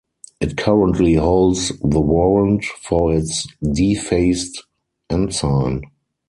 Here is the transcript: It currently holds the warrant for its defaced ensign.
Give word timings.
It 0.39 0.57
currently 0.57 1.13
holds 1.13 1.71
the 1.79 1.99
warrant 2.01 2.65
for 2.65 3.13
its 3.13 3.45
defaced 3.61 4.63
ensign. 5.11 5.83